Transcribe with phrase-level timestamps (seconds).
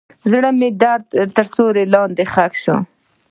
[0.31, 1.05] زړه مې د درد
[1.35, 2.77] تر سیوري لاندې ښخ شو.